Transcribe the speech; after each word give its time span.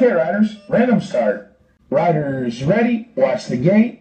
Okay, 0.00 0.14
riders, 0.14 0.56
random 0.66 0.98
start. 0.98 1.58
Riders 1.90 2.64
ready, 2.64 3.10
watch 3.16 3.48
the 3.48 3.56
gate. 3.58 4.00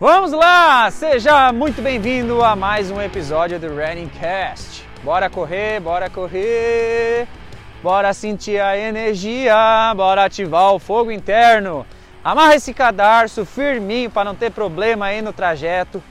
Vamos 0.00 0.32
lá! 0.32 0.90
Seja 0.90 1.52
muito 1.52 1.80
bem-vindo 1.80 2.42
a 2.42 2.56
mais 2.56 2.90
um 2.90 3.00
episódio 3.00 3.60
do 3.60 3.68
Running 3.68 4.08
Cast. 4.08 4.84
Bora 5.04 5.30
correr, 5.30 5.78
bora 5.78 6.10
correr, 6.10 7.28
bora 7.80 8.12
sentir 8.12 8.60
a 8.60 8.76
energia, 8.76 9.94
bora 9.94 10.24
ativar 10.24 10.72
o 10.72 10.80
fogo 10.80 11.12
interno. 11.12 11.86
Amarra 12.24 12.56
esse 12.56 12.74
cadarço 12.74 13.46
firminho 13.46 14.10
para 14.10 14.24
não 14.24 14.34
ter 14.34 14.50
problema 14.50 15.06
aí 15.06 15.22
no 15.22 15.32
trajeto. 15.32 16.02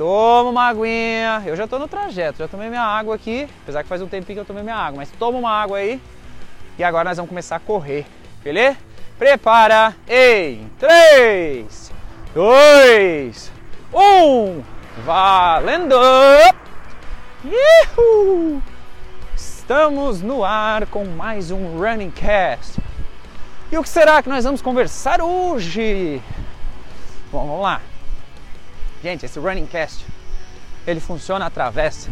Toma 0.00 0.48
uma 0.48 0.68
aguinha. 0.68 1.42
Eu 1.44 1.54
já 1.54 1.66
tô 1.68 1.78
no 1.78 1.86
trajeto, 1.86 2.38
já 2.38 2.48
tomei 2.48 2.70
minha 2.70 2.80
água 2.80 3.14
aqui, 3.14 3.46
apesar 3.62 3.82
que 3.82 3.88
faz 3.90 4.00
um 4.00 4.08
tempinho 4.08 4.36
que 4.36 4.40
eu 4.40 4.46
tomei 4.46 4.62
minha 4.62 4.74
água, 4.74 4.96
mas 4.96 5.10
toma 5.10 5.36
uma 5.36 5.50
água 5.50 5.76
aí. 5.76 6.00
E 6.78 6.82
agora 6.82 7.10
nós 7.10 7.18
vamos 7.18 7.28
começar 7.28 7.56
a 7.56 7.60
correr, 7.60 8.06
beleza? 8.42 8.78
Prepara 9.18 9.94
em 10.08 10.70
3, 10.78 11.92
2, 12.32 13.52
1, 13.92 14.62
valendo! 15.04 15.96
Uhul! 17.98 18.62
Estamos 19.36 20.22
no 20.22 20.42
ar 20.42 20.86
com 20.86 21.04
mais 21.04 21.50
um 21.50 21.78
Running 21.78 22.10
Cast. 22.10 22.80
E 23.70 23.76
o 23.76 23.82
que 23.82 23.88
será 23.90 24.22
que 24.22 24.30
nós 24.30 24.44
vamos 24.44 24.62
conversar 24.62 25.20
hoje? 25.20 26.22
Bom, 27.30 27.46
vamos 27.46 27.62
lá. 27.62 27.82
Gente, 29.02 29.24
esse 29.24 29.38
Running 29.38 29.66
Cast 29.66 30.04
ele 30.86 31.00
funciona 31.00 31.46
através 31.46 32.08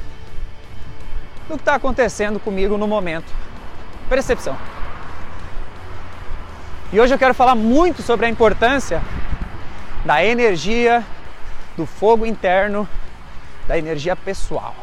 do 1.49 1.55
que 1.55 1.61
está 1.61 1.75
acontecendo 1.75 2.41
comigo 2.41 2.77
no 2.79 2.87
momento. 2.87 3.33
Percepção. 4.09 4.57
E 6.93 6.99
hoje 6.99 7.15
eu 7.15 7.19
quero 7.19 7.35
falar 7.35 7.55
muito 7.55 8.03
sobre 8.03 8.27
a 8.27 8.29
importância 8.29 9.03
da 10.05 10.25
energia, 10.25 11.05
do 11.77 11.85
fogo 11.85 12.25
interno, 12.25 12.89
da 13.67 13.77
energia 13.77 14.17
pessoal. 14.17 14.75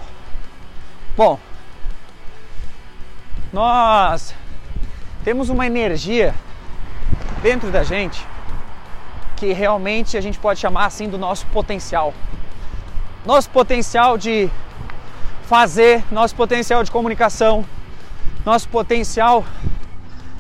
Bom, 1.18 1.40
nós 3.52 4.36
temos 5.24 5.50
uma 5.50 5.66
energia 5.66 6.36
dentro 7.42 7.72
da 7.72 7.84
gente 7.84 8.24
que 9.36 9.54
realmente 9.54 10.18
a 10.18 10.22
gente 10.22 10.40
pode 10.40 10.60
chamar 10.60 10.86
assim 10.86 11.10
do 11.10 11.18
nosso 11.18 11.46
potencial. 11.48 12.14
Nosso 13.26 13.50
potencial 13.50 14.18
de 14.18 14.50
fazer, 15.44 16.04
nosso 16.12 16.36
potencial 16.36 16.84
de 16.84 16.92
comunicação, 16.92 17.66
nosso 18.46 18.70
potencial 18.70 19.44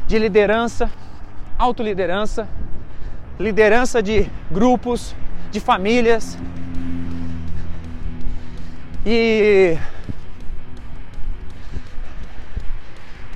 de 0.07 0.19
liderança, 0.19 0.89
autoliderança, 1.57 2.47
liderança 3.39 4.01
de 4.01 4.29
grupos, 4.51 5.15
de 5.51 5.59
famílias. 5.59 6.37
E 9.05 9.77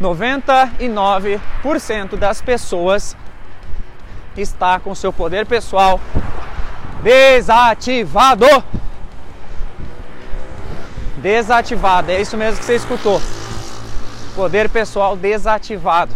99% 0.01 2.15
das 2.15 2.41
pessoas 2.41 3.17
está 4.37 4.79
com 4.79 4.93
seu 4.95 5.11
poder 5.11 5.45
pessoal 5.45 5.99
desativado. 7.01 8.45
Desativado, 11.17 12.11
é 12.11 12.21
isso 12.21 12.37
mesmo 12.37 12.59
que 12.59 12.65
você 12.65 12.75
escutou. 12.75 13.21
Poder 14.35 14.69
pessoal 14.69 15.17
desativado. 15.17 16.15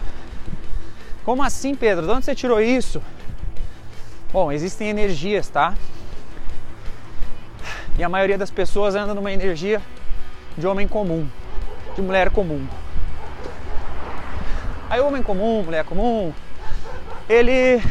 Como 1.26 1.44
assim, 1.44 1.76
Pedro? 1.76 2.06
De 2.06 2.12
onde 2.12 2.26
você 2.26 2.36
tirou 2.36 2.62
isso? 2.62 3.02
Bom, 4.32 4.52
existem 4.52 4.90
energias, 4.90 5.48
tá? 5.48 5.74
E 7.98 8.04
a 8.04 8.10
maioria 8.10 8.38
das 8.38 8.50
pessoas 8.50 8.96
anda 8.96 9.14
numa 9.14 9.32
energia 9.32 9.82
de 10.58 10.66
homem 10.66 10.88
comum, 10.88 11.28
de 11.96 12.02
mulher 12.02 12.30
comum. 12.30 12.66
Aí 14.90 15.00
homem 15.00 15.22
comum, 15.22 15.64
mulher 15.64 15.84
comum, 15.86 16.34
ele 17.30 17.82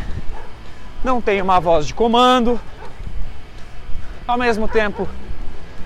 não 1.04 1.20
tem 1.20 1.42
uma 1.42 1.58
voz 1.58 1.86
de 1.86 1.94
comando, 1.94 2.60
ao 4.26 4.38
mesmo 4.38 4.68
tempo 4.68 5.08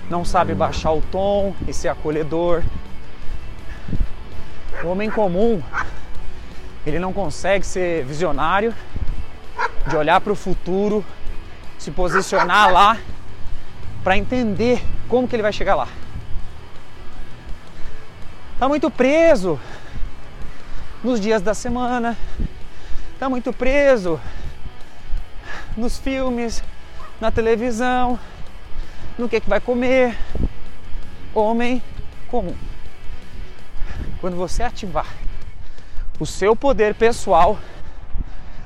não 0.09 0.23
sabe 0.23 0.53
baixar 0.53 0.91
o 0.91 1.01
tom 1.01 1.55
e 1.67 1.73
ser 1.73 1.89
acolhedor. 1.89 2.63
O 4.83 4.87
homem 4.87 5.09
comum, 5.09 5.61
ele 6.85 6.99
não 6.99 7.11
consegue 7.11 7.65
ser 7.65 8.05
visionário, 8.05 8.73
de 9.87 9.95
olhar 9.95 10.21
para 10.21 10.31
o 10.31 10.35
futuro, 10.35 11.03
se 11.79 11.89
posicionar 11.89 12.71
lá 12.71 12.97
para 14.03 14.17
entender 14.17 14.83
como 15.07 15.27
que 15.27 15.35
ele 15.35 15.43
vai 15.43 15.51
chegar 15.51 15.75
lá. 15.75 15.87
Tá 18.59 18.67
muito 18.67 18.89
preso 18.91 19.59
nos 21.03 21.19
dias 21.19 21.41
da 21.41 21.53
semana, 21.53 22.17
tá 23.19 23.29
muito 23.29 23.51
preso 23.51 24.19
nos 25.77 25.97
filmes, 25.99 26.63
na 27.21 27.31
televisão, 27.31 28.19
no 29.17 29.29
que, 29.29 29.39
que 29.39 29.49
vai 29.49 29.59
comer. 29.59 30.17
Homem 31.33 31.83
comum. 32.27 32.55
Quando 34.19 34.35
você 34.35 34.63
ativar 34.63 35.05
o 36.19 36.25
seu 36.25 36.55
poder 36.55 36.95
pessoal, 36.95 37.59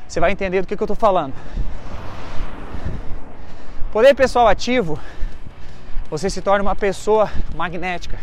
você 0.07 0.19
vai 0.19 0.31
entender 0.31 0.61
do 0.61 0.67
que, 0.67 0.77
que 0.77 0.81
eu 0.81 0.85
estou 0.85 0.95
falando. 0.95 1.33
Poder 3.91 4.13
pessoal 4.13 4.47
ativo, 4.47 4.97
você 6.09 6.29
se 6.29 6.41
torna 6.41 6.63
uma 6.63 6.75
pessoa 6.75 7.29
magnética, 7.53 8.17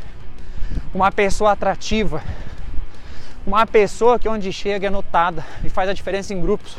uma 0.95 1.13
pessoa 1.13 1.53
atrativa, 1.53 2.23
uma 3.47 3.67
pessoa 3.67 4.19
que 4.19 4.29
onde 4.29 4.51
chega 4.51 4.87
é 4.87 4.91
notada 4.91 5.45
e 5.63 5.69
faz 5.69 5.91
a 5.91 5.93
diferença 5.93 6.33
em 6.33 6.41
grupos. 6.41 6.79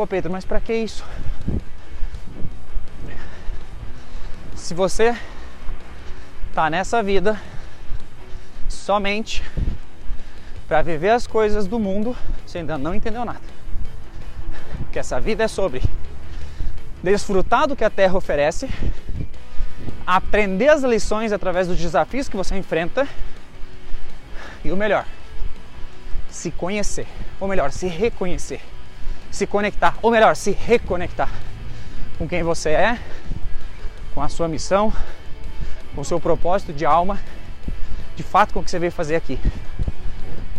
Pô, 0.00 0.06
Pedro, 0.06 0.32
mas 0.32 0.46
para 0.46 0.58
que 0.58 0.72
isso? 0.72 1.04
Se 4.54 4.72
você 4.72 5.14
tá 6.54 6.70
nessa 6.70 7.02
vida 7.02 7.38
somente 8.66 9.44
para 10.66 10.80
viver 10.80 11.10
as 11.10 11.26
coisas 11.26 11.66
do 11.66 11.78
mundo, 11.78 12.16
você 12.46 12.56
ainda 12.56 12.78
não 12.78 12.94
entendeu 12.94 13.26
nada. 13.26 13.42
Porque 14.78 14.98
essa 14.98 15.20
vida 15.20 15.44
é 15.44 15.48
sobre 15.48 15.82
desfrutar 17.02 17.68
do 17.68 17.76
que 17.76 17.84
a 17.84 17.90
terra 17.90 18.16
oferece, 18.16 18.70
aprender 20.06 20.70
as 20.70 20.82
lições 20.82 21.30
através 21.30 21.68
dos 21.68 21.76
desafios 21.76 22.26
que 22.26 22.38
você 22.38 22.56
enfrenta 22.56 23.06
e 24.64 24.72
o 24.72 24.76
melhor, 24.78 25.04
se 26.30 26.50
conhecer, 26.50 27.06
ou 27.38 27.46
melhor, 27.46 27.70
se 27.70 27.86
reconhecer 27.86 28.62
se 29.30 29.46
conectar, 29.46 29.96
ou 30.02 30.10
melhor, 30.10 30.34
se 30.34 30.50
reconectar 30.50 31.30
com 32.18 32.28
quem 32.28 32.42
você 32.42 32.70
é, 32.70 32.98
com 34.14 34.22
a 34.22 34.28
sua 34.28 34.48
missão, 34.48 34.92
com 35.94 36.00
o 36.00 36.04
seu 36.04 36.20
propósito 36.20 36.72
de 36.72 36.84
alma, 36.84 37.18
de 38.16 38.22
fato 38.22 38.52
com 38.52 38.60
o 38.60 38.64
que 38.64 38.70
você 38.70 38.78
veio 38.78 38.92
fazer 38.92 39.16
aqui. 39.16 39.38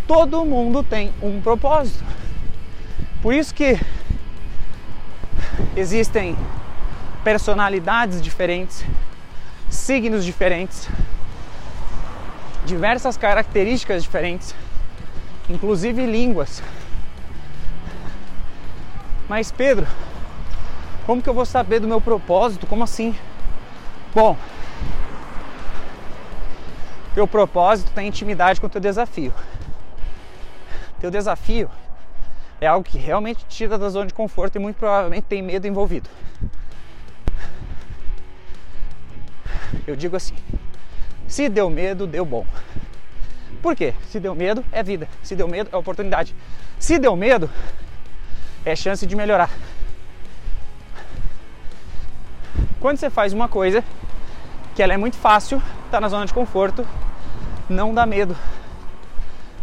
Todo 0.06 0.44
mundo 0.44 0.82
tem 0.82 1.12
um 1.22 1.40
propósito. 1.40 2.04
Por 3.20 3.32
isso 3.32 3.54
que 3.54 3.78
existem 5.76 6.36
personalidades 7.22 8.20
diferentes, 8.20 8.84
signos 9.70 10.24
diferentes, 10.24 10.88
diversas 12.66 13.16
características 13.16 14.02
diferentes, 14.02 14.54
inclusive 15.48 16.04
línguas. 16.04 16.62
Mas 19.28 19.50
Pedro, 19.50 19.86
como 21.06 21.22
que 21.22 21.28
eu 21.28 21.34
vou 21.34 21.46
saber 21.46 21.80
do 21.80 21.88
meu 21.88 22.00
propósito? 22.00 22.66
Como 22.66 22.84
assim? 22.84 23.14
Bom, 24.14 24.36
teu 27.14 27.26
propósito 27.26 27.90
tem 27.92 28.08
intimidade 28.08 28.60
com 28.60 28.66
o 28.66 28.70
teu 28.70 28.80
desafio. 28.80 29.32
Teu 31.00 31.10
desafio 31.10 31.70
é 32.60 32.66
algo 32.66 32.84
que 32.84 32.98
realmente 32.98 33.44
te 33.44 33.56
tira 33.56 33.76
da 33.76 33.88
zona 33.88 34.06
de 34.06 34.14
conforto 34.14 34.56
e 34.56 34.58
muito 34.58 34.76
provavelmente 34.76 35.24
tem 35.24 35.42
medo 35.42 35.66
envolvido. 35.66 36.08
Eu 39.86 39.96
digo 39.96 40.16
assim: 40.16 40.34
se 41.26 41.48
deu 41.48 41.68
medo, 41.68 42.06
deu 42.06 42.24
bom. 42.24 42.46
Por 43.60 43.74
quê? 43.74 43.94
Se 44.08 44.20
deu 44.20 44.34
medo, 44.34 44.64
é 44.70 44.82
vida. 44.82 45.08
Se 45.22 45.34
deu 45.34 45.48
medo, 45.48 45.70
é 45.72 45.76
oportunidade. 45.76 46.34
Se 46.78 46.98
deu 46.98 47.16
medo, 47.16 47.50
é 48.64 48.76
chance 48.76 49.06
de 49.06 49.16
melhorar. 49.16 49.50
Quando 52.80 52.98
você 52.98 53.10
faz 53.10 53.32
uma 53.32 53.48
coisa 53.48 53.84
que 54.74 54.82
ela 54.82 54.92
é 54.92 54.96
muito 54.96 55.16
fácil, 55.16 55.62
tá 55.90 56.00
na 56.00 56.08
zona 56.08 56.26
de 56.26 56.34
conforto, 56.34 56.86
não 57.68 57.94
dá 57.94 58.04
medo. 58.06 58.36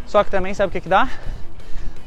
Só 0.05 0.23
que 0.23 0.31
também 0.31 0.53
sabe 0.53 0.69
o 0.69 0.71
que, 0.71 0.81
que 0.81 0.89
dá? 0.89 1.09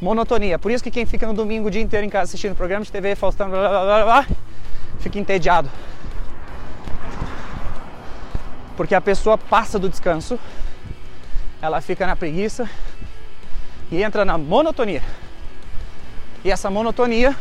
Monotonia. 0.00 0.59
Por 0.59 0.71
isso 0.73 0.83
que 0.83 0.91
quem 0.91 1.06
fica 1.06 1.27
no 1.27 1.35
domingo 1.35 1.69
o 1.69 1.71
dia 1.71 1.83
inteiro 1.83 2.05
em 2.05 2.11
casa 2.11 2.25
assistindo 2.25 2.56
programa 2.56 2.85
de 2.85 2.91
TV, 2.91 3.15
Faustão, 3.15 3.49
blá, 3.49 3.69
blá, 3.69 3.85
blá, 3.85 4.05
blá, 4.05 4.27
fica 4.99 5.19
entediado. 5.19 5.71
Porque 8.77 8.94
a 8.94 9.00
pessoa 9.00 9.37
passa 9.37 9.79
do 9.79 9.89
descanso, 9.89 10.39
ela 11.61 11.81
fica 11.81 12.06
na 12.06 12.17
preguiça 12.17 12.69
e 13.91 14.03
entra 14.03 14.25
na 14.25 14.37
monotonia. 14.37 15.03
E 16.44 16.50
essa 16.50 16.69
monotonia, 16.69 17.37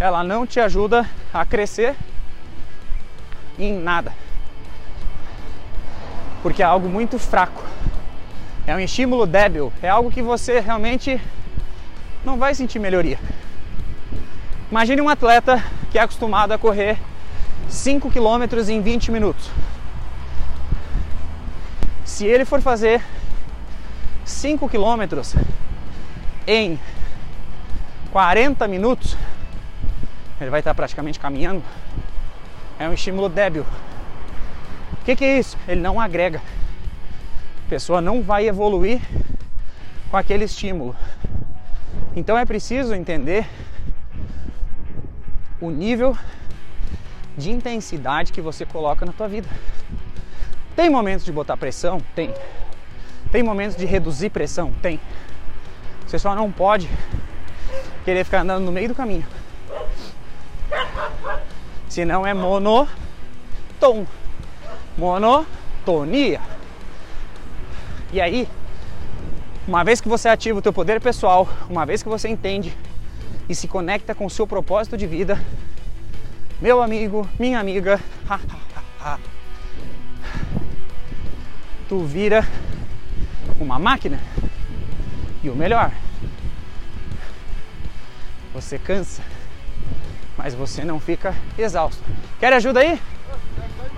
ela 0.00 0.24
não 0.24 0.46
te 0.46 0.58
ajuda 0.58 1.08
a 1.32 1.44
crescer 1.44 1.94
em 3.58 3.72
nada. 3.74 4.12
Porque 6.42 6.62
é 6.62 6.66
algo 6.66 6.88
muito 6.88 7.18
fraco. 7.18 7.62
É 8.66 8.74
um 8.74 8.80
estímulo 8.80 9.26
débil, 9.26 9.72
é 9.82 9.88
algo 9.88 10.10
que 10.10 10.22
você 10.22 10.58
realmente 10.58 11.20
não 12.24 12.38
vai 12.38 12.54
sentir 12.54 12.78
melhoria. 12.78 13.18
Imagine 14.70 15.00
um 15.00 15.08
atleta 15.08 15.62
que 15.90 15.98
é 15.98 16.02
acostumado 16.02 16.52
a 16.52 16.58
correr 16.58 16.98
5 17.68 18.10
km 18.10 18.68
em 18.68 18.80
20 18.80 19.12
minutos. 19.12 19.50
Se 22.04 22.26
ele 22.26 22.44
for 22.44 22.60
fazer 22.60 23.02
5 24.24 24.68
km 24.68 25.22
em 26.46 26.78
40 28.16 28.66
minutos, 28.66 29.14
ele 30.40 30.48
vai 30.48 30.60
estar 30.60 30.74
praticamente 30.74 31.20
caminhando. 31.20 31.62
É 32.78 32.88
um 32.88 32.94
estímulo 32.94 33.28
débil. 33.28 33.62
O 34.94 35.04
que, 35.04 35.14
que 35.14 35.22
é 35.22 35.38
isso? 35.38 35.54
Ele 35.68 35.82
não 35.82 36.00
agrega. 36.00 36.40
A 37.66 37.68
pessoa 37.68 38.00
não 38.00 38.22
vai 38.22 38.48
evoluir 38.48 39.02
com 40.10 40.16
aquele 40.16 40.44
estímulo. 40.44 40.96
Então 42.16 42.38
é 42.38 42.46
preciso 42.46 42.94
entender 42.94 43.46
o 45.60 45.70
nível 45.70 46.16
de 47.36 47.50
intensidade 47.50 48.32
que 48.32 48.40
você 48.40 48.64
coloca 48.64 49.04
na 49.04 49.12
tua 49.12 49.28
vida. 49.28 49.48
Tem 50.74 50.88
momentos 50.88 51.26
de 51.26 51.32
botar 51.32 51.58
pressão? 51.58 52.00
Tem. 52.14 52.32
Tem 53.30 53.42
momentos 53.42 53.76
de 53.76 53.84
reduzir 53.84 54.30
pressão? 54.30 54.72
Tem. 54.80 54.98
Você 56.06 56.18
só 56.18 56.34
não 56.34 56.50
pode 56.50 56.88
querer 58.06 58.22
ficar 58.22 58.42
andando 58.42 58.64
no 58.64 58.70
meio 58.70 58.86
do 58.86 58.94
caminho. 58.94 59.26
Senão 61.88 62.24
é 62.24 62.32
monotom. 62.32 64.06
Monotonia. 64.96 66.40
E 68.12 68.20
aí, 68.20 68.48
uma 69.66 69.82
vez 69.82 70.00
que 70.00 70.08
você 70.08 70.28
ativa 70.28 70.60
o 70.60 70.62
teu 70.62 70.72
poder 70.72 71.00
pessoal, 71.00 71.48
uma 71.68 71.84
vez 71.84 72.00
que 72.00 72.08
você 72.08 72.28
entende 72.28 72.72
e 73.48 73.56
se 73.56 73.66
conecta 73.66 74.14
com 74.14 74.24
o 74.24 74.30
seu 74.30 74.46
propósito 74.46 74.96
de 74.96 75.08
vida, 75.08 75.42
meu 76.60 76.80
amigo, 76.80 77.28
minha 77.40 77.58
amiga, 77.58 78.00
tu 81.88 82.04
vira 82.04 82.46
uma 83.60 83.80
máquina. 83.80 84.20
E 85.42 85.50
o 85.50 85.56
melhor, 85.56 85.90
você 88.56 88.78
cansa, 88.78 89.22
mas 90.34 90.54
você 90.54 90.82
não 90.82 90.98
fica 90.98 91.34
exausto. 91.58 92.02
Quer 92.40 92.54
ajuda 92.54 92.80
aí? 92.80 92.98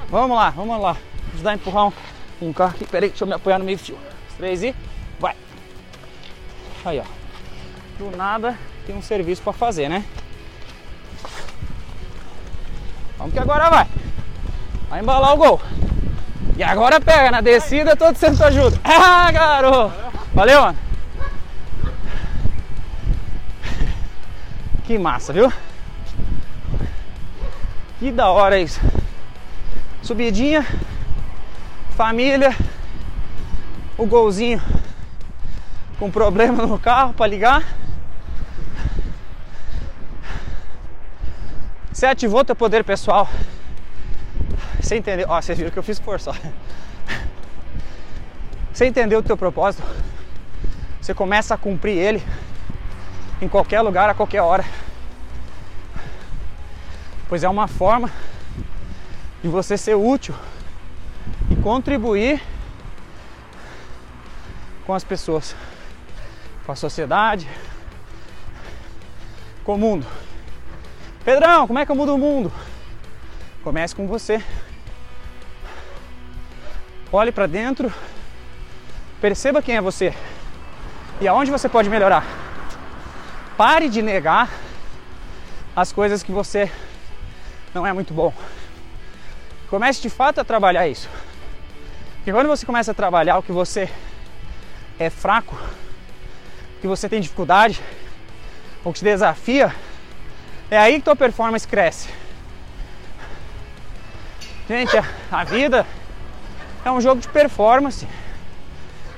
Vamos 0.08 0.36
lá, 0.36 0.50
vamos 0.50 0.80
lá. 0.80 0.96
Ajudar 1.34 1.50
a 1.52 1.54
empurrar 1.54 1.86
um, 1.86 1.92
um 2.42 2.52
carro 2.52 2.72
aqui. 2.74 2.84
Peraí, 2.84 3.08
deixa 3.10 3.22
eu 3.22 3.28
me 3.28 3.34
apoiar 3.34 3.58
no 3.58 3.64
meio 3.64 3.78
fio. 3.78 3.96
Três 4.36 4.64
e 4.64 4.74
vai. 5.20 5.36
Aí, 6.84 6.98
ó. 6.98 7.04
Do 7.98 8.16
nada 8.16 8.58
tem 8.84 8.96
um 8.96 9.02
serviço 9.02 9.42
para 9.42 9.52
fazer, 9.52 9.88
né? 9.88 10.04
Vamos 13.16 13.32
que 13.32 13.38
agora 13.38 13.70
vai. 13.70 13.86
Vai 14.88 15.00
embalar 15.00 15.34
o 15.34 15.36
gol. 15.36 15.60
E 16.56 16.64
agora 16.64 17.00
pega, 17.00 17.30
na 17.30 17.40
descida 17.40 17.94
todo 17.94 18.16
sendo 18.16 18.42
ajuda. 18.42 18.76
Ah, 18.82 19.30
garoto! 19.30 19.94
Valeu, 20.34 20.62
mano. 20.62 20.87
Que 24.88 24.96
massa, 24.96 25.34
viu? 25.34 25.52
Que 27.98 28.10
da 28.10 28.30
hora 28.30 28.58
isso. 28.58 28.80
Subidinha, 30.02 30.66
família, 31.94 32.56
o 33.98 34.06
golzinho 34.06 34.62
com 35.98 36.10
problema 36.10 36.64
no 36.64 36.78
carro 36.78 37.12
para 37.12 37.26
ligar. 37.26 37.62
Você 41.92 42.06
ativou 42.06 42.42
teu 42.42 42.56
poder 42.56 42.82
pessoal. 42.82 43.28
Você 44.80 44.96
entendeu? 44.96 45.26
Ó, 45.28 45.38
vocês 45.38 45.58
viram 45.58 45.70
que 45.70 45.78
eu 45.78 45.82
fiz 45.82 45.98
força. 45.98 46.30
Ó. 46.30 46.34
Você 48.72 48.86
entendeu 48.86 49.18
o 49.18 49.22
teu 49.22 49.36
propósito? 49.36 49.86
Você 50.98 51.12
começa 51.12 51.54
a 51.54 51.58
cumprir 51.58 51.98
ele 51.98 52.22
em 53.40 53.48
qualquer 53.48 53.80
lugar, 53.80 54.10
a 54.10 54.14
qualquer 54.14 54.42
hora. 54.42 54.64
Pois 57.28 57.44
é 57.44 57.48
uma 57.48 57.68
forma 57.68 58.10
de 59.42 59.48
você 59.48 59.76
ser 59.76 59.94
útil 59.94 60.34
e 61.50 61.56
contribuir 61.56 62.42
com 64.86 64.94
as 64.94 65.04
pessoas, 65.04 65.54
com 66.64 66.72
a 66.72 66.76
sociedade, 66.76 67.48
com 69.64 69.74
o 69.74 69.78
mundo. 69.78 70.06
Pedrão, 71.24 71.66
como 71.66 71.78
é 71.78 71.84
que 71.84 71.92
eu 71.92 71.96
mudo 71.96 72.14
o 72.14 72.18
mundo? 72.18 72.50
Comece 73.62 73.94
com 73.94 74.06
você. 74.06 74.42
Olhe 77.12 77.30
para 77.30 77.46
dentro, 77.46 77.92
perceba 79.20 79.62
quem 79.62 79.76
é 79.76 79.80
você 79.80 80.14
e 81.20 81.28
aonde 81.28 81.50
você 81.50 81.68
pode 81.68 81.88
melhorar. 81.88 82.47
Pare 83.58 83.88
de 83.88 84.00
negar 84.00 84.48
as 85.74 85.90
coisas 85.90 86.22
que 86.22 86.30
você 86.30 86.70
não 87.74 87.84
é 87.84 87.92
muito 87.92 88.14
bom. 88.14 88.32
Comece 89.68 90.00
de 90.00 90.08
fato 90.08 90.40
a 90.40 90.44
trabalhar 90.44 90.86
isso. 90.86 91.08
Porque 92.18 92.30
quando 92.30 92.46
você 92.46 92.64
começa 92.64 92.92
a 92.92 92.94
trabalhar 92.94 93.36
o 93.36 93.42
que 93.42 93.50
você 93.50 93.90
é 94.96 95.10
fraco, 95.10 95.58
que 96.80 96.86
você 96.86 97.08
tem 97.08 97.20
dificuldade, 97.20 97.82
ou 98.84 98.92
que 98.92 99.00
te 99.00 99.04
desafia, 99.04 99.74
é 100.70 100.78
aí 100.78 101.00
que 101.00 101.02
tua 101.02 101.16
performance 101.16 101.66
cresce. 101.66 102.08
Gente, 104.68 104.96
a, 104.96 105.04
a 105.32 105.42
vida 105.42 105.84
é 106.84 106.92
um 106.92 107.00
jogo 107.00 107.20
de 107.20 107.26
performance. 107.26 108.06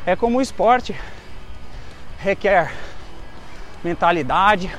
É 0.06 0.16
como 0.16 0.38
o 0.38 0.40
esporte. 0.40 0.98
Requer 2.18 2.72
mentalidade, 3.82 4.70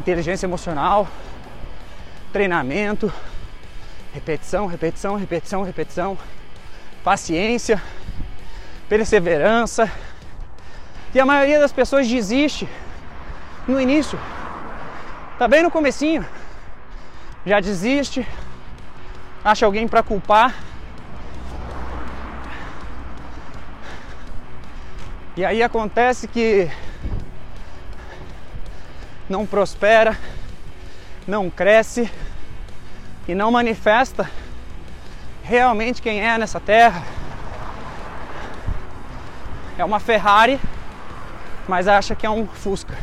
inteligência 0.00 0.46
emocional, 0.46 1.06
treinamento, 2.32 3.12
repetição, 4.12 4.66
repetição, 4.66 5.16
repetição, 5.16 5.62
repetição, 5.62 6.18
paciência, 7.02 7.82
perseverança. 8.88 9.90
E 11.14 11.20
a 11.20 11.26
maioria 11.26 11.60
das 11.60 11.72
pessoas 11.72 12.08
desiste 12.08 12.68
no 13.68 13.80
início. 13.80 14.18
Tá 15.38 15.46
bem 15.46 15.62
no 15.62 15.70
comecinho. 15.70 16.24
Já 17.46 17.60
desiste, 17.60 18.26
acha 19.44 19.66
alguém 19.66 19.86
para 19.86 20.02
culpar. 20.02 20.54
E 25.36 25.44
aí 25.44 25.62
acontece 25.62 26.28
que 26.28 26.70
não 29.28 29.46
prospera, 29.46 30.18
não 31.26 31.50
cresce 31.50 32.10
e 33.26 33.34
não 33.34 33.50
manifesta 33.50 34.30
realmente 35.42 36.02
quem 36.02 36.20
é 36.20 36.36
nessa 36.38 36.60
terra. 36.60 37.02
É 39.76 39.84
uma 39.84 39.98
Ferrari, 39.98 40.60
mas 41.66 41.88
acha 41.88 42.14
que 42.14 42.26
é 42.26 42.30
um 42.30 42.46
Fusca 42.46 42.96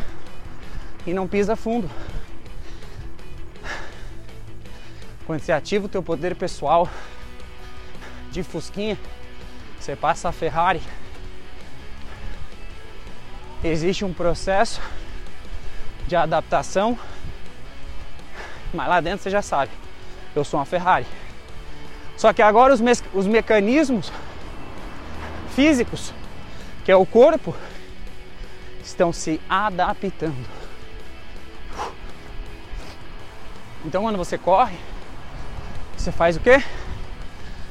e 1.06 1.14
não 1.14 1.28
pisa 1.28 1.56
fundo. 1.56 1.90
Quando 5.26 5.42
você 5.42 5.52
ativa 5.52 5.86
o 5.86 5.90
teu 5.90 6.04
poder 6.04 6.36
pessoal 6.36 6.90
de 8.32 8.44
fusquinha, 8.44 8.98
você 9.80 9.96
passa 9.96 10.30
a 10.30 10.32
Ferrari. 10.32 10.82
Existe 13.64 14.04
um 14.04 14.14
processo 14.14 14.82
de 16.12 16.16
adaptação, 16.18 17.00
mas 18.74 18.90
lá 18.90 19.00
dentro 19.00 19.24
você 19.24 19.30
já 19.30 19.42
sabe, 19.42 19.72
eu 20.36 20.44
sou 20.44 20.60
uma 20.60 20.66
Ferrari. 20.66 21.06
Só 22.18 22.34
que 22.34 22.42
agora 22.42 22.74
os, 22.74 22.82
me 22.82 22.92
os 23.14 23.26
mecanismos 23.26 24.12
físicos, 25.56 26.14
que 26.84 26.92
é 26.92 26.96
o 26.98 27.06
corpo, 27.06 27.56
estão 28.84 29.14
se 29.14 29.40
adaptando. 29.50 30.36
Então 33.86 34.04
quando 34.04 34.18
você 34.18 34.38
corre, 34.38 34.78
você 35.98 36.12
faz 36.12 36.36
o 36.36 36.42
quê? 36.42 36.62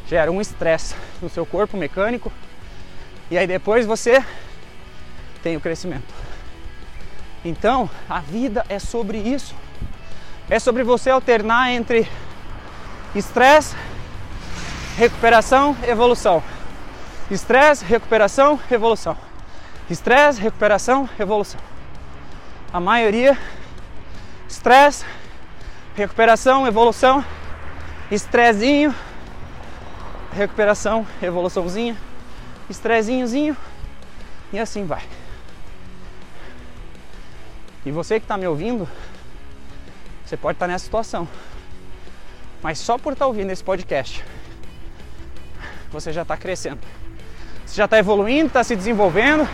Gera 0.09 0.32
um 0.32 0.40
estresse 0.40 0.94
no 1.20 1.28
seu 1.28 1.44
corpo 1.44 1.76
mecânico 1.76 2.32
e 3.30 3.37
aí 3.37 3.47
depois 3.47 3.85
você 3.85 4.25
tem 5.42 5.59
o 5.59 5.61
crescimento. 5.61 6.19
Então, 7.44 7.88
a 8.09 8.20
vida 8.20 8.64
é 8.68 8.78
sobre 8.78 9.18
isso. 9.18 9.54
É 10.49 10.59
sobre 10.59 10.82
você 10.82 11.11
alternar 11.11 11.70
entre 11.70 12.09
estresse, 13.14 13.75
recuperação, 14.97 15.76
evolução. 15.87 16.42
Estresse, 17.30 17.85
recuperação, 17.85 18.61
evolução. 18.70 19.16
Estresse, 19.88 20.40
recuperação, 20.40 21.09
evolução. 21.18 21.61
A 22.73 22.78
maioria, 22.78 23.38
estresse, 24.49 25.04
recuperação, 25.97 26.66
evolução, 26.66 27.25
estressinho, 28.11 28.94
recuperação, 30.32 31.06
evoluçãozinha, 31.23 31.97
estressinhozinho 32.68 33.56
e 34.52 34.59
assim 34.59 34.85
vai. 34.85 35.02
E 37.84 37.90
você 37.90 38.20
que 38.20 38.25
está 38.25 38.37
me 38.37 38.46
ouvindo, 38.46 38.88
você 40.25 40.37
pode 40.37 40.56
estar 40.56 40.66
tá 40.66 40.72
nessa 40.72 40.84
situação. 40.84 41.26
Mas 42.62 42.78
só 42.78 42.99
por 42.99 43.14
estar 43.14 43.25
tá 43.25 43.28
ouvindo 43.28 43.50
esse 43.50 43.64
podcast, 43.64 44.22
você 45.90 46.12
já 46.12 46.22
está 46.22 46.37
crescendo. 46.37 46.80
Você 47.64 47.76
já 47.76 47.87
está 47.87 47.99
evoluindo, 47.99 48.49
está 48.49 48.62
se 48.62 48.76
desenvolvendo, 48.76 49.49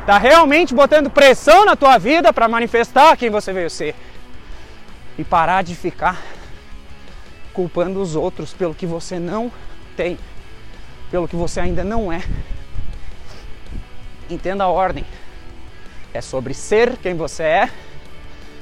está 0.00 0.18
realmente 0.18 0.74
botando 0.74 1.10
pressão 1.10 1.64
na 1.64 1.76
tua 1.76 1.98
vida 1.98 2.32
para 2.32 2.48
manifestar 2.48 3.16
quem 3.16 3.28
você 3.28 3.52
veio 3.52 3.68
ser. 3.68 3.94
E 5.18 5.24
parar 5.24 5.62
de 5.62 5.74
ficar 5.74 6.20
culpando 7.52 8.00
os 8.00 8.16
outros 8.16 8.52
pelo 8.52 8.74
que 8.74 8.86
você 8.86 9.18
não 9.18 9.50
tem, 9.96 10.18
pelo 11.10 11.28
que 11.28 11.36
você 11.36 11.60
ainda 11.60 11.84
não 11.84 12.12
é. 12.12 12.22
Entenda 14.28 14.64
a 14.64 14.68
ordem. 14.68 15.04
É 16.14 16.20
sobre 16.20 16.54
ser 16.54 16.96
quem 16.96 17.14
você 17.14 17.42
é, 17.42 17.70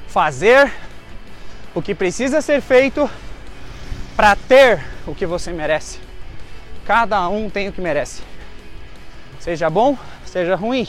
fazer 0.07 0.73
o 1.75 1.81
que 1.81 1.93
precisa 1.93 2.41
ser 2.41 2.61
feito 2.61 3.07
para 4.15 4.35
ter 4.35 4.83
o 5.05 5.13
que 5.13 5.25
você 5.25 5.53
merece. 5.53 5.99
Cada 6.83 7.29
um 7.29 7.51
tem 7.51 7.69
o 7.69 7.71
que 7.71 7.79
merece. 7.79 8.23
Seja 9.39 9.69
bom, 9.69 9.97
seja 10.25 10.55
ruim. 10.55 10.87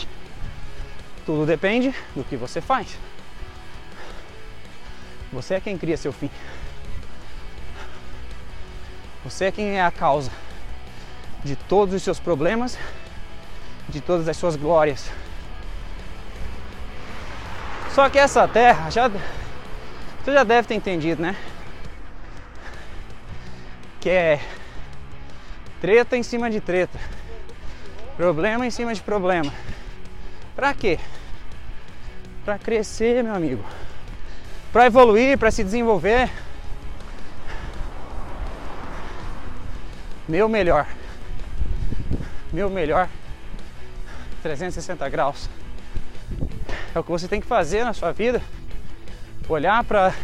Tudo 1.27 1.45
depende 1.45 1.95
do 2.17 2.25
que 2.25 2.37
você 2.37 2.61
faz. 2.61 2.99
Você 5.33 5.55
é 5.55 5.61
quem 5.61 5.77
cria 5.77 5.97
seu 5.97 6.13
fim. 6.13 6.31
Você 9.23 9.47
é 9.47 9.53
quem 9.53 9.79
é 9.79 9.83
a 9.83 9.91
causa 9.91 10.31
de 11.45 11.57
todos 11.57 11.95
os 11.95 12.03
seus 12.03 12.19
problemas, 12.19 12.79
de 13.89 14.01
todas 14.01 14.29
as 14.29 14.37
suas 14.37 14.57
glórias. 14.57 15.11
Só 17.95 18.11
que 18.11 18.19
essa 18.19 18.49
terra 18.49 18.91
já 18.91 19.09
você 19.09 20.33
já 20.33 20.43
deve 20.43 20.67
ter 20.67 20.75
entendido, 20.75 21.23
né? 21.23 21.37
Que 24.01 24.11
é 24.11 24.41
treta 25.81 26.17
em 26.17 26.23
cima 26.25 26.51
de 26.51 26.61
treta. 26.61 26.99
Problema 28.17 28.67
em 28.67 28.71
cima 28.71 28.93
de 28.93 29.01
problema. 29.01 29.53
Pra 30.57 30.75
quê? 30.75 30.99
Pra 32.45 32.59
crescer, 32.59 33.23
meu 33.23 33.33
amigo. 33.33 33.65
Pra 34.73 34.87
evoluir, 34.87 35.39
pra 35.39 35.53
se 35.53 35.63
desenvolver. 35.63 36.29
Meu 40.29 40.49
melhor. 40.49 40.85
Meu 42.53 42.69
melhor. 42.69 43.09
360 44.43 45.09
graus 45.09 45.49
é 46.95 46.99
o 46.99 47.03
que 47.03 47.11
você 47.11 47.27
tem 47.27 47.41
que 47.41 47.47
fazer 47.47 47.85
na 47.85 47.93
sua 47.93 48.13
vida. 48.13 48.41
Olhar 49.49 49.83
para 49.85 50.15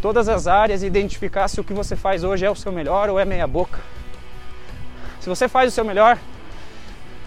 todas 0.00 0.28
as 0.28 0.46
áreas 0.46 0.82
e 0.82 0.86
identificar 0.86 1.48
se 1.48 1.60
o 1.60 1.64
que 1.64 1.74
você 1.74 1.94
faz 1.94 2.24
hoje 2.24 2.46
é 2.46 2.50
o 2.50 2.56
seu 2.56 2.72
melhor 2.72 3.10
ou 3.10 3.18
é 3.18 3.24
meia 3.24 3.46
boca. 3.46 3.78
Se 5.20 5.28
você 5.28 5.48
faz 5.48 5.70
o 5.70 5.74
seu 5.74 5.84
melhor 5.84 6.18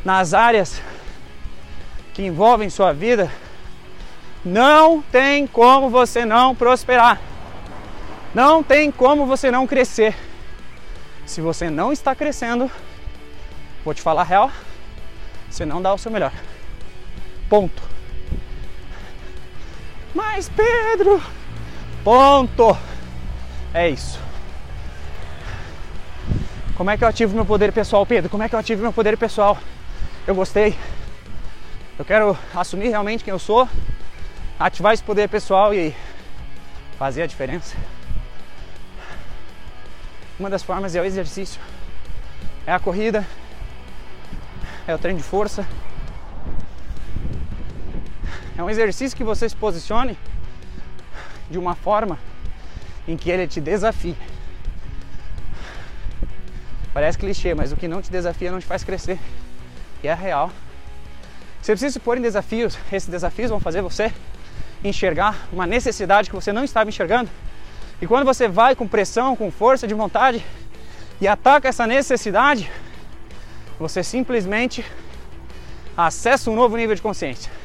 nas 0.03 0.33
áreas 0.33 0.81
que 2.13 2.23
envolvem 2.23 2.69
sua 2.69 2.91
vida, 2.91 3.31
não 4.43 5.01
tem 5.01 5.45
como 5.45 5.89
você 5.89 6.25
não 6.25 6.55
prosperar. 6.55 7.21
Não 8.33 8.63
tem 8.63 8.91
como 8.91 9.27
você 9.27 9.51
não 9.51 9.67
crescer. 9.67 10.15
Se 11.25 11.39
você 11.39 11.69
não 11.69 11.93
está 11.93 12.15
crescendo, 12.15 12.69
vou 13.85 13.93
te 13.93 14.01
falar 14.01 14.21
a 14.21 14.25
real, 14.25 14.51
você 15.49 15.65
não 15.65 15.81
dá 15.81 15.93
o 15.93 15.97
seu 15.99 16.11
melhor. 16.11 16.33
Ponto. 17.47 17.92
Mas 20.13 20.49
Pedro, 20.49 21.21
ponto. 22.03 22.77
É 23.73 23.89
isso. 23.89 24.19
Como 26.75 26.89
é 26.89 26.97
que 26.97 27.03
eu 27.03 27.07
ativo 27.07 27.35
meu 27.35 27.45
poder 27.45 27.71
pessoal, 27.71 28.05
Pedro? 28.05 28.29
Como 28.29 28.43
é 28.43 28.49
que 28.49 28.55
eu 28.55 28.59
ativo 28.59 28.81
meu 28.81 28.93
poder 28.93 29.17
pessoal? 29.17 29.57
Eu 30.27 30.35
gostei. 30.35 30.77
Eu 31.97 32.05
quero 32.05 32.37
assumir 32.55 32.89
realmente 32.89 33.23
quem 33.23 33.31
eu 33.31 33.39
sou, 33.39 33.69
ativar 34.59 34.93
esse 34.93 35.03
poder 35.03 35.29
pessoal 35.29 35.73
e 35.73 35.95
fazer 36.97 37.23
a 37.23 37.27
diferença. 37.27 37.75
Uma 40.39 40.49
das 40.49 40.63
formas 40.63 40.95
é 40.95 41.01
o 41.01 41.05
exercício, 41.05 41.61
é 42.65 42.73
a 42.73 42.79
corrida, 42.79 43.25
é 44.87 44.95
o 44.95 44.97
treino 44.97 45.19
de 45.19 45.23
força, 45.23 45.67
é 48.57 48.61
um 48.61 48.69
exercício 48.69 49.17
que 49.17 49.23
você 49.23 49.49
se 49.49 49.55
posicione 49.55 50.17
de 51.49 51.57
uma 51.57 51.75
forma 51.75 52.19
em 53.07 53.17
que 53.17 53.29
ele 53.29 53.47
te 53.47 53.59
desafie. 53.59 54.15
Parece 56.93 57.17
clichê, 57.17 57.55
mas 57.55 57.71
o 57.71 57.75
que 57.75 57.87
não 57.87 58.01
te 58.01 58.11
desafia 58.11 58.51
não 58.51 58.59
te 58.59 58.65
faz 58.65 58.83
crescer. 58.83 59.17
E 60.03 60.07
é 60.07 60.13
real. 60.13 60.51
Você 61.61 61.71
precisa 61.71 61.93
se 61.93 61.99
pôr 61.99 62.17
em 62.17 62.21
desafios. 62.21 62.77
Esses 62.91 63.09
desafios 63.09 63.49
vão 63.49 63.59
fazer 63.59 63.81
você 63.81 64.13
enxergar 64.83 65.47
uma 65.51 65.65
necessidade 65.65 66.29
que 66.29 66.35
você 66.35 66.53
não 66.53 66.63
estava 66.63 66.89
enxergando. 66.89 67.29
E 67.99 68.05
quando 68.05 68.25
você 68.25 68.47
vai 68.47 68.75
com 68.75 68.87
pressão, 68.87 69.35
com 69.35 69.49
força 69.49 69.87
de 69.87 69.93
vontade 69.93 70.45
e 71.19 71.27
ataca 71.27 71.67
essa 71.67 71.87
necessidade, 71.87 72.69
você 73.79 74.03
simplesmente 74.03 74.85
acessa 75.97 76.51
um 76.51 76.55
novo 76.55 76.77
nível 76.77 76.95
de 76.95 77.01
consciência 77.01 77.62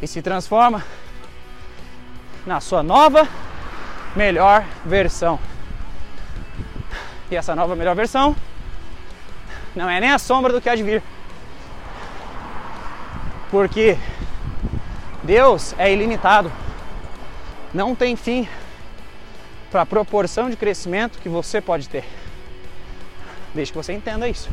e 0.00 0.06
se 0.06 0.22
transforma 0.22 0.84
na 2.44 2.60
sua 2.60 2.82
nova 2.82 3.28
melhor 4.14 4.64
versão. 4.84 5.38
E 7.30 7.36
essa 7.36 7.54
nova 7.54 7.74
melhor 7.74 7.94
versão 7.94 8.36
não 9.74 9.90
é 9.90 10.00
nem 10.00 10.10
a 10.10 10.18
sombra 10.18 10.52
do 10.52 10.60
que 10.60 10.68
há 10.68 10.74
de 10.74 10.82
vir. 10.82 11.02
Porque 13.50 13.98
Deus 15.22 15.74
é 15.78 15.92
ilimitado. 15.92 16.50
Não 17.74 17.94
tem 17.94 18.16
fim 18.16 18.48
para 19.70 19.82
a 19.82 19.86
proporção 19.86 20.48
de 20.48 20.56
crescimento 20.56 21.18
que 21.18 21.28
você 21.28 21.60
pode 21.60 21.88
ter. 21.88 22.04
Desde 23.54 23.72
que 23.72 23.78
você 23.78 23.92
entenda 23.92 24.28
isso. 24.28 24.48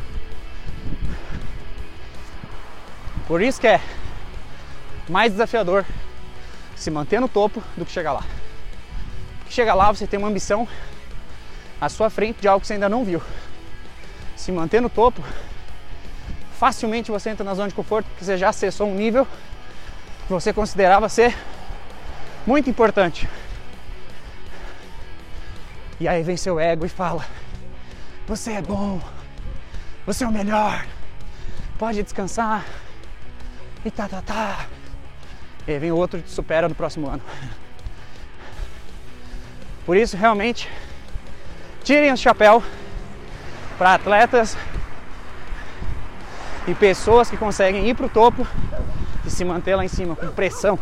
Por 3.26 3.40
isso 3.40 3.60
que 3.60 3.66
é 3.66 3.80
mais 5.08 5.32
desafiador 5.32 5.84
se 6.76 6.90
manter 6.90 7.20
no 7.20 7.28
topo 7.28 7.62
do 7.76 7.84
que 7.84 7.92
chegar 7.92 8.12
lá. 8.12 8.24
Porque 9.38 9.52
chegar 9.52 9.74
lá 9.74 9.92
você 9.92 10.06
tem 10.06 10.18
uma 10.18 10.28
ambição 10.28 10.66
à 11.80 11.88
sua 11.88 12.10
frente 12.10 12.40
de 12.40 12.48
algo 12.48 12.60
que 12.60 12.66
você 12.66 12.74
ainda 12.74 12.88
não 12.88 13.04
viu. 13.04 13.22
Se 14.36 14.50
manter 14.50 14.80
no 14.80 14.90
topo, 14.90 15.22
facilmente 16.58 17.10
você 17.10 17.30
entra 17.30 17.44
na 17.44 17.54
zona 17.54 17.68
de 17.68 17.74
conforto 17.74 18.06
porque 18.06 18.24
você 18.24 18.36
já 18.36 18.48
acessou 18.48 18.88
um 18.88 18.94
nível 18.94 19.26
que 20.26 20.32
você 20.32 20.52
considerava 20.52 21.08
ser 21.08 21.36
muito 22.46 22.68
importante. 22.68 23.28
E 26.00 26.08
aí 26.08 26.22
vem 26.22 26.36
seu 26.36 26.58
ego 26.58 26.84
e 26.84 26.88
fala: 26.88 27.24
Você 28.26 28.52
é 28.52 28.62
bom, 28.62 29.00
você 30.04 30.24
é 30.24 30.26
o 30.26 30.32
melhor, 30.32 30.84
pode 31.78 32.02
descansar. 32.02 32.64
E 33.84 33.90
tá, 33.90 34.08
tá, 34.08 34.22
tá. 34.22 34.66
E 35.66 35.72
aí 35.72 35.78
vem 35.78 35.92
outro 35.92 36.18
e 36.18 36.22
te 36.22 36.30
supera 36.30 36.68
no 36.68 36.74
próximo 36.74 37.08
ano. 37.08 37.22
Por 39.86 39.96
isso, 39.96 40.16
realmente, 40.16 40.68
tirem 41.82 42.12
o 42.12 42.16
chapéu 42.16 42.62
para 43.76 43.94
atletas 43.94 44.56
e 46.66 46.74
pessoas 46.74 47.28
que 47.28 47.36
conseguem 47.36 47.88
ir 47.88 47.94
para 47.94 48.06
o 48.06 48.08
topo 48.08 48.46
e 49.24 49.30
se 49.30 49.44
manter 49.44 49.76
lá 49.76 49.84
em 49.84 49.88
cima 49.88 50.16
com 50.16 50.26
pressão. 50.28 50.78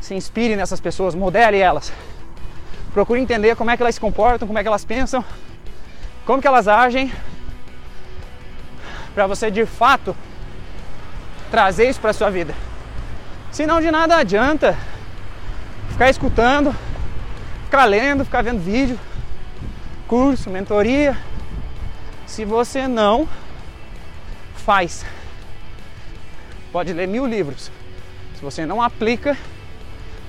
Se 0.00 0.14
inspire 0.14 0.54
nessas 0.54 0.80
pessoas, 0.80 1.14
modele 1.14 1.58
elas. 1.58 1.92
Procure 2.92 3.20
entender 3.20 3.56
como 3.56 3.70
é 3.70 3.76
que 3.76 3.82
elas 3.82 3.96
se 3.96 4.00
comportam, 4.00 4.46
como 4.46 4.58
é 4.58 4.62
que 4.62 4.68
elas 4.68 4.84
pensam, 4.84 5.24
como 6.24 6.40
que 6.40 6.46
elas 6.46 6.68
agem, 6.68 7.12
para 9.14 9.26
você 9.26 9.50
de 9.50 9.66
fato 9.66 10.14
trazer 11.50 11.88
isso 11.88 12.00
para 12.00 12.12
sua 12.12 12.30
vida. 12.30 12.54
Senão 13.50 13.80
de 13.80 13.90
nada 13.90 14.16
adianta 14.16 14.76
ficar 15.90 16.10
escutando, 16.10 16.74
ficar 17.64 17.84
lendo, 17.84 18.24
ficar 18.24 18.42
vendo 18.42 18.60
vídeo, 18.60 18.98
curso, 20.06 20.50
mentoria, 20.50 21.16
se 22.26 22.44
você 22.44 22.86
não 22.86 23.28
faz. 24.54 25.06
Pode 26.72 26.92
ler 26.92 27.08
mil 27.08 27.24
livros. 27.24 27.70
Se 28.34 28.42
você 28.42 28.66
não 28.66 28.82
aplica, 28.82 29.36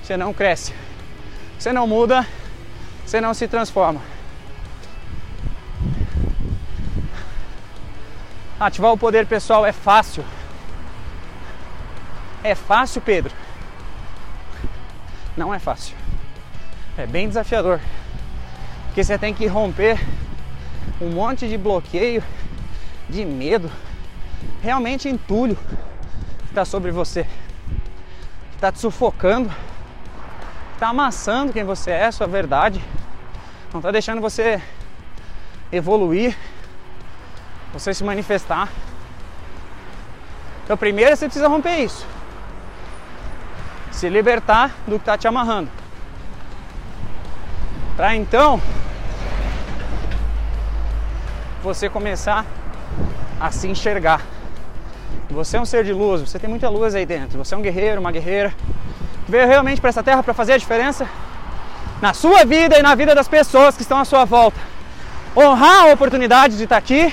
você 0.02 0.16
não 0.16 0.32
cresce. 0.32 0.72
Você 1.58 1.72
não 1.72 1.86
muda, 1.86 2.26
você 3.04 3.20
não 3.20 3.34
se 3.34 3.46
transforma. 3.46 4.00
Ativar 8.58 8.92
o 8.92 8.98
poder 8.98 9.26
pessoal 9.26 9.66
é 9.66 9.72
fácil. 9.72 10.24
É 12.42 12.54
fácil, 12.54 13.00
Pedro? 13.00 13.32
Não 15.36 15.52
é 15.54 15.58
fácil. 15.58 15.96
É 16.96 17.06
bem 17.06 17.28
desafiador. 17.28 17.80
Porque 18.86 19.04
você 19.04 19.18
tem 19.18 19.32
que 19.32 19.46
romper 19.46 19.98
um 21.00 21.10
monte 21.10 21.48
de 21.48 21.56
bloqueio, 21.56 22.22
de 23.08 23.24
medo, 23.24 23.70
realmente 24.60 25.08
entulho 25.08 25.56
que 26.38 26.46
está 26.46 26.64
sobre 26.64 26.90
você, 26.90 27.24
que 27.24 28.56
está 28.56 28.72
te 28.72 28.78
sufocando, 28.78 29.48
que 29.48 30.74
está 30.74 30.88
amassando 30.88 31.52
quem 31.52 31.64
você 31.64 31.90
é, 31.90 32.10
sua 32.10 32.26
verdade, 32.26 32.82
não 33.72 33.80
está 33.80 33.90
deixando 33.90 34.20
você 34.20 34.60
evoluir, 35.70 36.36
você 37.72 37.94
se 37.94 38.02
manifestar. 38.02 38.68
Então, 40.64 40.76
primeiro 40.76 41.16
você 41.16 41.26
precisa 41.26 41.48
romper 41.48 41.78
isso, 41.78 42.04
se 43.98 44.08
libertar 44.08 44.70
do 44.86 44.94
que 44.94 45.02
está 45.02 45.18
te 45.18 45.26
amarrando, 45.26 45.68
para 47.96 48.14
então 48.14 48.62
você 51.64 51.88
começar 51.88 52.46
a 53.40 53.50
se 53.50 53.66
enxergar. 53.66 54.20
Você 55.28 55.56
é 55.56 55.60
um 55.60 55.64
ser 55.64 55.82
de 55.82 55.92
luz, 55.92 56.20
você 56.20 56.38
tem 56.38 56.48
muita 56.48 56.68
luz 56.68 56.94
aí 56.94 57.04
dentro. 57.04 57.38
Você 57.38 57.56
é 57.56 57.58
um 57.58 57.60
guerreiro, 57.60 58.00
uma 58.00 58.12
guerreira 58.12 58.54
que 59.26 59.32
veio 59.32 59.48
realmente 59.48 59.80
para 59.80 59.90
essa 59.90 60.02
terra 60.02 60.22
para 60.22 60.32
fazer 60.32 60.52
a 60.52 60.58
diferença 60.58 61.04
na 62.00 62.14
sua 62.14 62.44
vida 62.44 62.78
e 62.78 62.82
na 62.82 62.94
vida 62.94 63.16
das 63.16 63.26
pessoas 63.26 63.74
que 63.74 63.82
estão 63.82 63.98
à 63.98 64.04
sua 64.04 64.24
volta. 64.24 64.60
Honrar 65.36 65.88
a 65.88 65.92
oportunidade 65.92 66.56
de 66.56 66.62
estar 66.62 66.76
aqui 66.76 67.12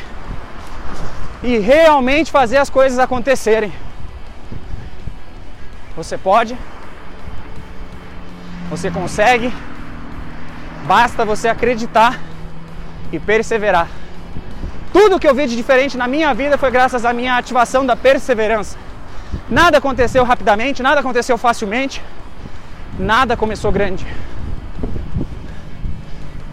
e 1.42 1.58
realmente 1.58 2.32
fazer 2.32 2.58
as 2.58 2.70
coisas 2.70 3.00
acontecerem. 3.00 3.74
Você 5.96 6.16
pode, 6.16 6.56
você 8.70 8.90
consegue, 8.90 9.54
basta 10.86 11.24
você 11.24 11.48
acreditar 11.48 12.20
e 13.12 13.20
perseverar. 13.20 13.88
Tudo 14.92 15.20
que 15.20 15.28
eu 15.28 15.36
vi 15.36 15.48
de 15.48 15.56
diferente 15.56 15.98
na 15.98 16.08
minha 16.08 16.34
vida 16.34 16.58
foi 16.58 16.72
graças 16.72 17.06
à 17.06 17.14
minha 17.14 17.38
ativação 17.38 17.86
da 17.86 17.96
perseverança. 17.96 18.78
Nada 19.50 19.78
aconteceu 19.78 20.24
rapidamente, 20.24 20.82
nada 20.82 21.02
aconteceu 21.02 21.38
facilmente, 21.38 22.02
nada 22.98 23.36
começou 23.36 23.72
grande. 23.72 24.06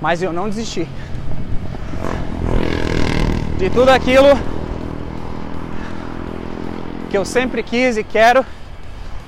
Mas 0.01 0.23
eu 0.23 0.33
não 0.33 0.49
desisti. 0.49 0.89
De 3.57 3.71
tudo 3.71 3.91
aquilo 3.91 4.37
que 7.09 7.17
eu 7.17 7.25
sempre 7.25 7.63
quis 7.63 7.97
e 7.97 8.03
quero, 8.03 8.45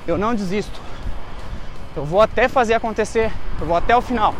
eu 0.05 0.17
não 0.17 0.35
desisto. 0.35 0.84
Eu 1.95 2.05
vou 2.05 2.21
até 2.21 2.47
fazer 2.47 2.73
acontecer, 2.73 3.31
eu 3.59 3.65
vou 3.65 3.77
até 3.77 3.95
o 3.95 4.01
final. 4.01 4.33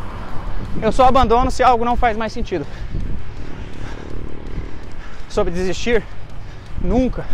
Eu 0.81 0.91
só 0.91 1.07
abandono 1.07 1.49
se 1.49 1.63
algo 1.63 1.85
não 1.85 1.95
faz 1.95 2.17
mais 2.17 2.33
sentido 2.33 2.65
sobre 5.35 5.51
desistir? 5.51 6.01
Nunca. 6.81 7.25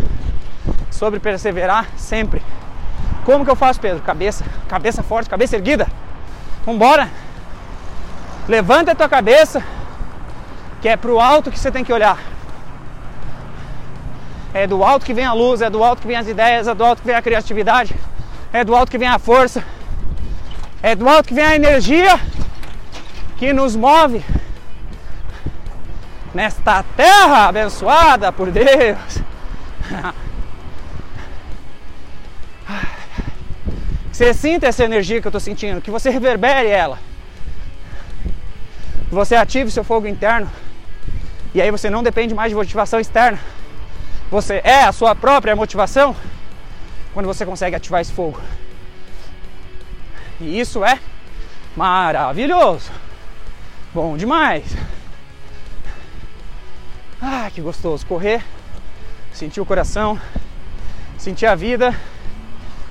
Sobre 0.90 1.20
perseverar? 1.20 1.86
Sempre. 1.96 2.42
Como 3.24 3.46
que 3.46 3.52
eu 3.52 3.56
faço, 3.56 3.80
Pedro? 3.80 4.02
Cabeça, 4.02 4.44
cabeça 4.68 5.04
forte, 5.04 5.30
cabeça 5.30 5.56
erguida. 5.56 5.88
Vambora. 6.66 7.08
Levanta 8.48 8.92
a 8.92 8.96
tua 8.96 9.08
cabeça, 9.08 9.64
que 10.82 10.90
é 10.90 10.98
pro 10.98 11.20
alto 11.20 11.52
que 11.52 11.60
você 11.60 11.72
tem 11.72 11.84
que 11.84 11.94
olhar. 11.94 12.18
É 14.52 14.66
do 14.66 14.84
alto 14.84 15.06
que 15.06 15.14
vem 15.14 15.24
a 15.24 15.34
luz, 15.34 15.62
é 15.62 15.70
do 15.70 15.84
alto 15.84 16.02
que 16.02 16.08
vem 16.08 16.18
as 16.18 16.28
ideias, 16.28 16.68
é 16.68 16.74
do 16.74 16.84
alto 16.84 17.02
que 17.02 17.08
vem 17.08 17.16
a 17.16 17.22
criatividade, 17.22 17.96
é 18.52 18.64
do 18.64 18.76
alto 18.76 18.90
que 18.90 18.98
vem 18.98 19.08
a 19.08 19.20
força, 19.20 19.64
é 20.84 20.96
do 20.96 21.08
alto 21.08 21.28
que 21.28 21.34
vem 21.34 21.46
a 21.46 21.56
energia 21.56 22.20
que 23.38 23.54
nos 23.54 23.76
move 23.76 24.24
nesta 26.34 26.84
terra 26.96 27.48
abençoada 27.48 28.32
por 28.32 28.52
Deus. 28.52 29.22
Você 34.12 34.34
sinta 34.34 34.68
essa 34.68 34.84
energia 34.84 35.20
que 35.20 35.28
eu 35.28 35.30
estou 35.30 35.40
sentindo, 35.40 35.82
que 35.82 35.90
você 35.90 36.10
reverbere 36.10 36.68
ela. 36.68 37.00
Que 39.10 39.16
você 39.16 39.36
ative 39.36 39.72
seu 39.72 39.84
fogo 39.84 40.06
interno. 40.08 40.50
E 41.54 41.62
aí 41.62 41.72
você 41.72 41.90
não 41.90 42.04
depende 42.04 42.34
mais 42.34 42.50
de 42.50 42.56
motivação 42.56 43.00
externa. 43.00 43.40
Você 44.30 44.62
é 44.64 44.84
a 44.84 44.92
sua 44.92 45.16
própria 45.16 45.56
motivação 45.56 46.16
quando 47.14 47.26
você 47.26 47.46
consegue 47.46 47.76
ativar 47.76 48.02
esse 48.02 48.14
fogo. 48.14 48.40
E 50.42 50.60
isso 50.60 50.84
é 50.84 51.00
maravilhoso. 51.78 52.92
Bom 53.94 54.18
demais. 54.18 54.66
Ah, 57.22 57.52
que 57.54 57.62
gostoso 57.62 58.04
correr, 58.08 58.44
sentir 59.32 59.62
o 59.62 59.66
coração, 59.66 60.20
sentir 61.16 61.46
a 61.46 61.54
vida, 61.54 61.96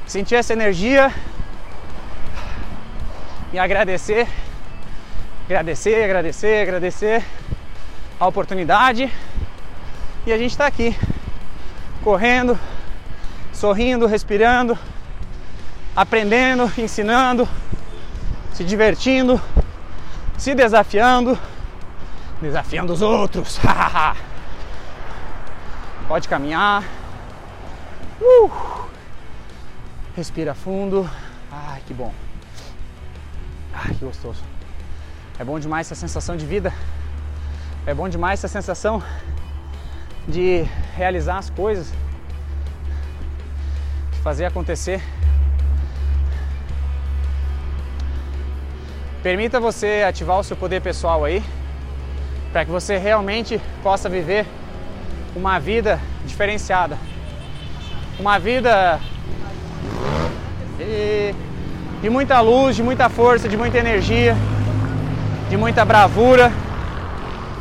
sentir 0.06 0.36
essa 0.36 0.52
energia 0.52 1.12
e 3.52 3.58
agradecer, 3.58 4.28
agradecer, 5.46 6.04
agradecer, 6.04 6.62
agradecer 6.62 7.24
a 8.20 8.28
oportunidade. 8.28 9.12
E 10.24 10.32
a 10.32 10.38
gente 10.38 10.52
está 10.52 10.68
aqui, 10.68 10.96
correndo, 12.04 12.56
sorrindo, 13.52 14.06
respirando, 14.06 14.78
aprendendo, 15.94 16.70
ensinando, 16.78 17.48
se 18.52 18.64
divertindo, 18.64 19.40
se 20.36 20.54
desafiando 20.54 21.38
desafiando 22.40 22.92
os 22.92 23.02
outros. 23.02 23.60
Pode 26.08 26.28
caminhar. 26.28 26.82
Uh. 28.20 28.50
Respira 30.16 30.54
fundo. 30.54 31.08
Ai, 31.50 31.82
que 31.86 31.94
bom. 31.94 32.12
Ai, 33.72 33.94
que 33.94 34.04
gostoso. 34.04 34.42
É 35.38 35.44
bom 35.44 35.58
demais 35.58 35.86
essa 35.86 35.94
sensação 35.94 36.36
de 36.36 36.46
vida. 36.46 36.72
É 37.86 37.94
bom 37.94 38.08
demais 38.08 38.40
essa 38.40 38.48
sensação 38.48 39.02
de 40.28 40.62
realizar 40.94 41.38
as 41.38 41.48
coisas, 41.48 41.92
de 44.12 44.18
fazer 44.18 44.44
acontecer. 44.44 45.02
Permita 49.22 49.60
você 49.60 50.02
ativar 50.08 50.38
o 50.38 50.42
seu 50.42 50.56
poder 50.56 50.80
pessoal 50.80 51.26
aí 51.26 51.42
para 52.50 52.64
que 52.64 52.70
você 52.70 52.96
realmente 52.96 53.60
possa 53.82 54.08
viver 54.08 54.46
uma 55.36 55.58
vida 55.58 56.00
diferenciada. 56.24 56.96
Uma 58.18 58.38
vida 58.38 58.98
de, 62.00 62.08
muita 62.08 62.40
luz, 62.40 62.76
de 62.76 62.82
muita 62.82 63.10
força, 63.10 63.46
de 63.46 63.58
muita 63.58 63.76
energia, 63.76 64.34
de 65.50 65.56
muita 65.56 65.84
bravura, 65.84 66.50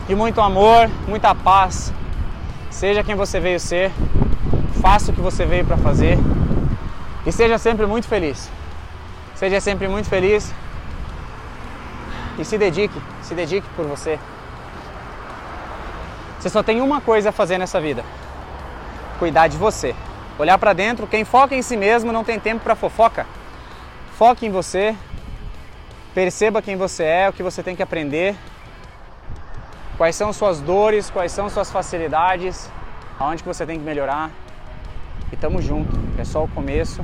de 0.08 0.16
muito 0.16 0.40
amor, 0.40 0.90
muita 1.10 1.36
paz. 1.36 1.94
Seja 2.72 3.04
quem 3.04 3.16
você 3.16 3.38
veio 3.38 3.60
ser, 3.60 3.92
faça 4.82 5.12
o 5.12 5.14
que 5.14 5.20
você 5.20 5.46
veio 5.46 5.66
para 5.66 5.76
fazer 5.76 6.18
e 7.26 7.34
seja 7.34 7.58
sempre 7.58 7.86
muito 7.86 8.08
feliz. 8.08 8.50
Seja 9.36 9.60
sempre 9.60 9.90
muito 9.90 10.08
feliz 10.08 10.54
e 12.40 12.46
se 12.46 12.58
dedique, 12.58 13.00
se 13.22 13.36
dedique 13.36 13.68
por 13.76 13.86
você. 13.86 14.18
Você 16.40 16.50
só 16.50 16.64
tem 16.64 16.80
uma 16.80 17.02
coisa 17.02 17.30
a 17.30 17.32
fazer 17.34 17.58
nessa 17.58 17.82
vida: 17.82 18.04
cuidar 19.20 19.48
de 19.48 19.58
você. 19.58 19.94
Olhar 20.38 20.58
para 20.58 20.72
dentro, 20.72 21.06
quem 21.06 21.26
foca 21.26 21.54
em 21.54 21.62
si 21.62 21.76
mesmo 21.76 22.14
não 22.14 22.24
tem 22.24 22.40
tempo 22.40 22.64
para 22.64 22.76
fofoca. 22.76 23.28
Foque 24.18 24.46
em 24.46 24.50
você, 24.50 24.96
perceba 26.14 26.62
quem 26.62 26.78
você 26.78 27.04
é, 27.04 27.30
o 27.30 27.34
que 27.34 27.44
você 27.44 27.62
tem 27.62 27.76
que 27.76 27.84
aprender, 27.84 28.36
quais 29.98 30.16
são 30.16 30.32
suas 30.32 30.62
dores, 30.62 31.10
quais 31.10 31.34
são 31.34 31.50
suas 31.50 31.70
facilidades, 31.70 32.72
aonde 33.20 33.44
que 33.44 33.50
você 33.50 33.66
tem 33.66 33.78
que 33.78 33.84
melhorar. 33.84 34.32
E 35.32 35.36
tamo 35.36 35.62
junto, 35.62 36.00
é 36.18 36.24
só 36.24 36.44
o 36.44 36.48
começo. 36.48 37.02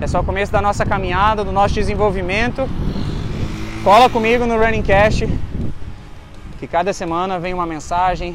É 0.00 0.06
só 0.08 0.20
o 0.20 0.24
começo 0.24 0.52
da 0.52 0.60
nossa 0.60 0.84
caminhada, 0.84 1.44
do 1.44 1.52
nosso 1.52 1.74
desenvolvimento. 1.74 2.68
Cola 3.84 4.08
comigo 4.08 4.46
no 4.46 4.58
Running 4.58 4.80
Cast, 4.80 5.28
que 6.58 6.66
cada 6.66 6.90
semana 6.94 7.38
vem 7.38 7.52
uma 7.52 7.66
mensagem 7.66 8.34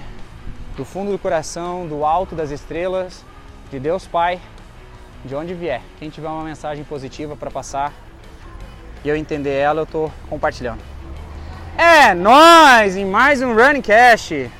do 0.77 0.85
fundo 0.85 1.12
do 1.12 1.17
coração, 1.17 1.88
do 1.88 2.05
alto 2.05 2.35
das 2.35 2.51
estrelas, 2.51 3.25
de 3.71 3.79
Deus 3.79 4.05
Pai, 4.05 4.39
de 5.25 5.33
onde 5.33 5.55
vier. 5.55 5.81
Quem 5.97 6.12
tiver 6.12 6.27
uma 6.27 6.43
mensagem 6.43 6.83
positiva 6.83 7.35
para 7.35 7.49
passar 7.49 7.91
e 9.03 9.09
eu 9.09 9.15
entender 9.15 9.55
ela, 9.55 9.81
eu 9.81 9.85
tô 9.88 10.12
compartilhando. 10.29 10.83
É 11.75 12.13
nós 12.13 12.95
em 12.95 13.05
mais 13.05 13.41
um 13.41 13.55
Running 13.55 13.81
Cast. 13.81 14.51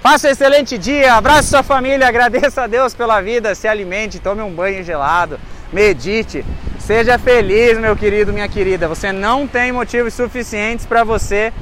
Faça 0.00 0.28
um 0.28 0.30
excelente 0.30 0.78
dia, 0.78 1.12
abraço 1.12 1.50
sua 1.50 1.62
família, 1.62 2.08
agradeça 2.08 2.62
a 2.62 2.66
Deus 2.66 2.94
pela 2.94 3.20
vida, 3.20 3.54
se 3.54 3.68
alimente, 3.68 4.18
tome 4.18 4.40
um 4.40 4.50
banho 4.50 4.82
gelado, 4.82 5.38
medite, 5.70 6.42
seja 6.82 7.16
feliz, 7.16 7.78
meu 7.78 7.96
querido, 7.96 8.32
minha 8.32 8.48
querida. 8.48 8.88
Você 8.88 9.12
não 9.12 9.46
tem 9.46 9.70
motivos 9.70 10.14
suficientes 10.14 10.84
para 10.84 11.04
você 11.04 11.52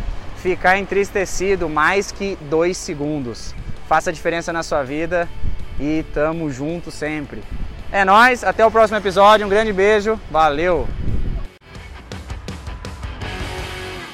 ficar 0.42 0.78
entristecido 0.78 1.68
mais 1.68 2.10
que 2.10 2.38
dois 2.48 2.76
segundos. 2.76 3.54
Faça 3.86 4.10
a 4.10 4.12
diferença 4.12 4.52
na 4.52 4.62
sua 4.62 4.82
vida 4.82 5.28
e 5.78 6.04
tamo 6.14 6.50
junto 6.50 6.90
sempre. 6.90 7.42
É 7.92 8.04
nós, 8.04 8.42
até 8.44 8.64
o 8.64 8.70
próximo 8.70 8.98
episódio, 8.98 9.46
um 9.46 9.50
grande 9.50 9.72
beijo, 9.72 10.18
valeu! 10.30 10.88